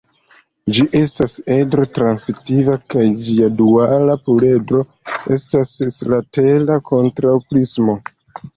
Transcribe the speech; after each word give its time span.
Ĝi 0.77 0.85
estas 0.99 1.35
edro-transitiva 1.55 2.77
kaj 2.95 3.05
ĝia 3.29 3.51
duala 3.61 4.17
pluredro 4.25 4.83
estas 5.39 5.77
seslatera 5.77 6.83
kontraŭprismo. 6.91 8.01